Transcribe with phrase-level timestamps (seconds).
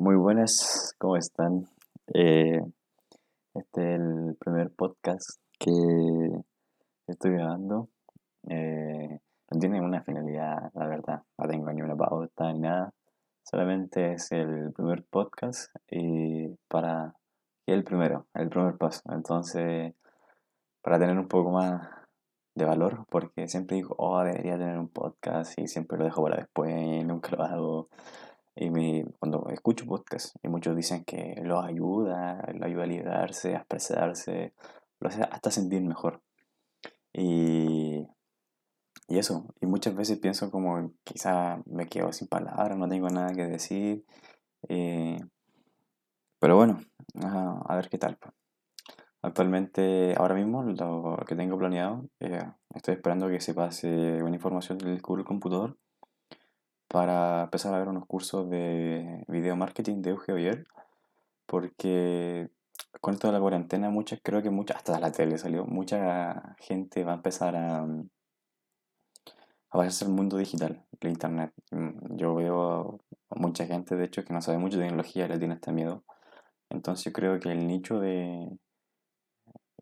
[0.00, 1.66] Muy buenas, ¿cómo están?
[2.14, 2.62] Eh,
[3.52, 5.28] este es el primer podcast
[5.58, 5.72] que
[7.08, 7.88] estoy grabando.
[8.48, 9.18] Eh,
[9.50, 11.22] no tiene una finalidad, la verdad.
[11.36, 12.94] No tengo ni una pauta ni nada.
[13.42, 17.16] Solamente es el primer podcast y para
[17.66, 19.02] el primero, el primer paso.
[19.10, 19.94] Entonces,
[20.80, 21.88] para tener un poco más
[22.54, 26.36] de valor, porque siempre digo, oh, debería tener un podcast y siempre lo dejo para
[26.36, 27.88] después y nunca lo hago.
[28.60, 33.54] Y me, cuando escucho podcast, y muchos dicen que los ayuda, lo ayuda a liberarse,
[33.54, 34.52] a expresarse,
[34.98, 36.22] lo hace hasta sentir mejor.
[37.12, 38.04] Y,
[39.06, 43.32] y eso, y muchas veces pienso como quizá me quedo sin palabras, no tengo nada
[43.32, 44.04] que decir.
[44.68, 45.20] eh,
[46.40, 46.80] pero bueno,
[47.22, 48.16] a, a ver qué tal.
[48.16, 48.34] pues.
[49.22, 52.42] Actualmente, ahora mismo, lo que tengo planeado, eh,
[52.74, 55.76] estoy esperando que se pase una información del Google Computador
[56.88, 60.66] para empezar a ver unos cursos de video marketing de Euge Oyer,
[61.46, 62.50] porque
[63.00, 67.04] con esto de la cuarentena, muchas, creo que muchas, hasta la tele salió, mucha gente
[67.04, 67.86] va a empezar a, a
[69.70, 71.52] pasarse al mundo digital, el internet.
[71.70, 75.38] Mm, Yo veo a mucha gente, de hecho, que no sabe mucho de tecnología, le
[75.38, 76.04] tiene este miedo.
[76.70, 78.48] Entonces creo que el nicho de,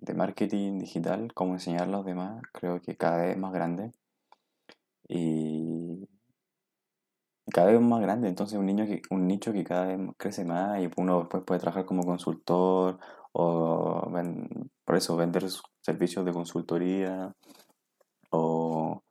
[0.01, 3.93] de marketing digital, cómo enseñar a los demás, creo que cada vez es más grande.
[5.09, 5.56] Y
[7.57, 10.91] cada vez más grande, entonces un niño un nicho que cada vez crece más y
[10.99, 12.99] uno después puede trabajar como consultor
[13.33, 14.11] o
[14.85, 15.47] por eso vender
[15.81, 17.35] servicios de consultoría
[18.29, 19.03] o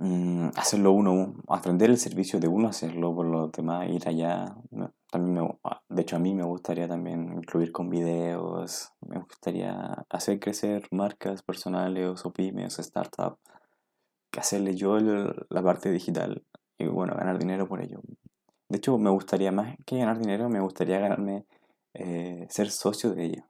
[0.00, 4.56] mm, hacerlo uno, aprender el servicio de uno, hacerlo por los demás, ir allá.
[5.08, 10.04] También me, ah, de hecho a mí me gustaría también incluir con videos, me gustaría
[10.10, 13.38] hacer crecer marcas personales o pymes, startups,
[14.36, 16.42] hacerle yo la parte digital
[16.84, 18.00] y bueno, ganar dinero por ello.
[18.68, 21.44] De hecho, me gustaría más que ganar dinero, me gustaría ganarme,
[21.94, 23.48] eh, ser socio de ella.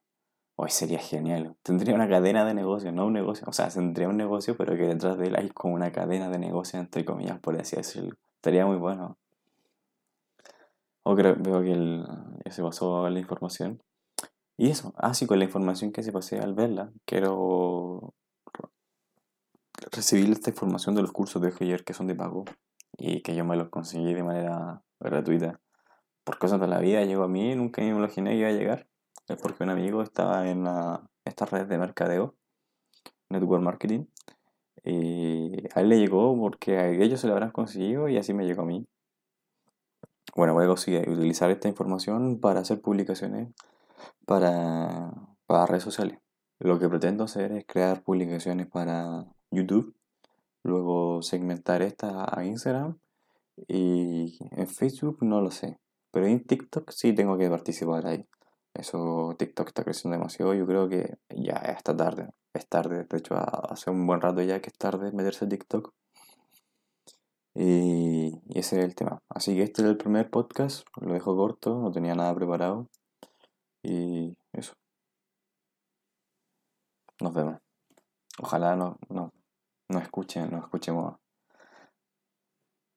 [0.57, 1.57] Hoy sería genial.
[1.63, 3.47] Tendría una cadena de negocio, no un negocio.
[3.49, 6.39] O sea, tendría un negocio, pero que detrás de él hay como una cadena de
[6.39, 8.17] negocio, entre comillas, por así decirlo.
[8.37, 9.17] Estaría muy bueno.
[11.05, 12.05] O creo, veo que el,
[12.51, 13.81] se pasó la información.
[14.57, 18.15] Y eso, así con la información que se pasé al verla, quiero
[19.91, 22.45] recibir esta información de los cursos de ayer que son de pago
[22.99, 25.61] y que yo me los conseguí de manera gratuita.
[26.25, 28.89] Por cosas de la vida llegó a mí, nunca me imaginé que iba a llegar.
[29.29, 32.35] Es porque un amigo estaba en la- esta red de mercadeo,
[33.31, 34.07] Network Marketing,
[34.85, 38.45] y a él le llegó porque a ellos se lo habrán conseguido y así me
[38.47, 38.87] llegó a mí.
[40.35, 43.49] Bueno, voy a conseguir utilizar esta información para hacer publicaciones
[44.27, 45.13] para,
[45.47, 46.19] para redes sociales.
[46.59, 49.95] Lo que pretendo hacer es crear publicaciones para YouTube,
[50.65, 52.99] luego segmentar esta a Instagram
[53.69, 55.79] y en Facebook no lo sé,
[56.11, 58.27] pero en TikTok sí tengo que participar ahí.
[58.75, 63.35] Eso, TikTok está creciendo demasiado, yo creo que ya está tarde, es tarde, de hecho
[63.37, 65.93] hace un buen rato ya que es tarde meterse a TikTok
[67.55, 69.23] y, ese es el tema.
[69.29, 72.89] Así que este es el primer podcast, lo dejo corto, no tenía nada preparado
[73.83, 74.75] y eso,
[77.21, 77.59] nos vemos.
[78.39, 78.99] Ojalá no,
[79.89, 81.23] no escuchen, no escuchemos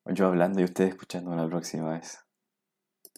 [0.06, 2.25] yo hablando y ustedes escuchando la próxima vez.